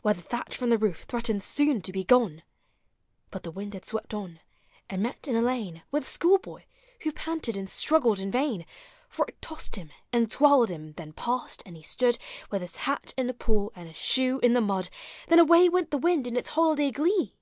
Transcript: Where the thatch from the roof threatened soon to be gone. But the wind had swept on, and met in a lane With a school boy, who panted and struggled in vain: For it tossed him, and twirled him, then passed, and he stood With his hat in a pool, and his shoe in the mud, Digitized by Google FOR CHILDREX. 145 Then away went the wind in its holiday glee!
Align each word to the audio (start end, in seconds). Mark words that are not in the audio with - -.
Where 0.00 0.14
the 0.14 0.22
thatch 0.22 0.56
from 0.56 0.70
the 0.70 0.78
roof 0.78 1.02
threatened 1.02 1.42
soon 1.42 1.82
to 1.82 1.92
be 1.92 2.04
gone. 2.04 2.42
But 3.30 3.42
the 3.42 3.50
wind 3.50 3.74
had 3.74 3.84
swept 3.84 4.14
on, 4.14 4.40
and 4.88 5.02
met 5.02 5.28
in 5.28 5.36
a 5.36 5.42
lane 5.42 5.82
With 5.90 6.04
a 6.04 6.06
school 6.06 6.38
boy, 6.38 6.64
who 7.02 7.12
panted 7.12 7.54
and 7.54 7.68
struggled 7.68 8.18
in 8.18 8.30
vain: 8.30 8.64
For 9.10 9.26
it 9.28 9.42
tossed 9.42 9.76
him, 9.76 9.90
and 10.10 10.30
twirled 10.30 10.70
him, 10.70 10.94
then 10.94 11.12
passed, 11.12 11.62
and 11.66 11.76
he 11.76 11.82
stood 11.82 12.16
With 12.50 12.62
his 12.62 12.76
hat 12.76 13.12
in 13.18 13.28
a 13.28 13.34
pool, 13.34 13.72
and 13.76 13.86
his 13.88 13.96
shoe 13.98 14.38
in 14.42 14.54
the 14.54 14.62
mud, 14.62 14.84
Digitized 14.84 14.86
by 14.86 14.86
Google 14.86 15.02
FOR 15.02 15.04
CHILDREX. 15.04 15.28
145 15.28 15.28
Then 15.28 15.38
away 15.40 15.68
went 15.68 15.90
the 15.90 15.98
wind 15.98 16.26
in 16.26 16.36
its 16.38 16.48
holiday 16.48 16.90
glee! 16.90 17.36